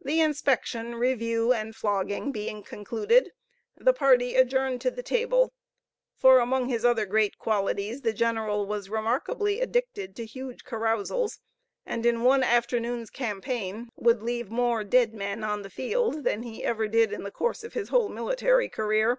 The 0.00 0.20
inspection, 0.20 0.94
review, 0.94 1.52
and 1.52 1.74
flogging 1.74 2.30
being 2.30 2.62
concluded, 2.62 3.32
the 3.76 3.92
party 3.92 4.36
adjourned 4.36 4.80
to 4.82 4.90
the 4.92 5.02
table; 5.02 5.52
for, 6.14 6.38
among 6.38 6.68
his 6.68 6.84
other 6.84 7.04
great 7.04 7.38
qualities, 7.38 8.02
the 8.02 8.12
general 8.12 8.66
was 8.68 8.88
remarkably 8.88 9.60
addicted 9.60 10.14
to 10.14 10.24
huge 10.26 10.62
carousals, 10.62 11.40
and 11.84 12.06
in 12.06 12.22
one 12.22 12.44
afternoon's 12.44 13.10
campaign 13.10 13.88
would 13.96 14.22
leave 14.22 14.48
more 14.48 14.84
dead 14.84 15.12
men 15.12 15.42
on 15.42 15.62
the 15.62 15.70
field 15.70 16.22
than 16.22 16.44
he 16.44 16.62
ever 16.62 16.86
did 16.86 17.12
in 17.12 17.22
the 17.24 17.30
whole 17.34 17.46
course 17.48 17.64
of 17.64 17.72
his 17.74 17.90
military 17.90 18.68
career. 18.68 19.18